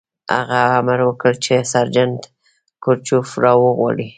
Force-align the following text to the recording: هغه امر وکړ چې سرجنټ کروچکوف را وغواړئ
هغه 0.35 0.59
امر 0.77 0.99
وکړ 1.05 1.33
چې 1.45 1.53
سرجنټ 1.73 2.21
کروچکوف 2.83 3.29
را 3.43 3.53
وغواړئ 3.63 4.09